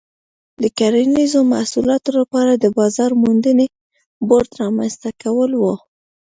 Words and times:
د 0.61 0.63
کرنیزو 0.77 1.39
محصولاتو 1.53 2.09
لپاره 2.19 2.51
د 2.55 2.65
بازار 2.77 3.11
موندنې 3.23 3.67
بورډ 4.27 4.49
رامنځته 4.61 5.09
کول 5.21 5.51
و. 5.57 5.63